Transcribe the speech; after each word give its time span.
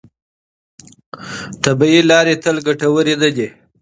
طبیعي 1.63 2.01
لارې 2.11 2.33
تل 2.43 2.55
ګټورې 2.67 3.15
نه 3.21 3.29
دي. 3.35 3.47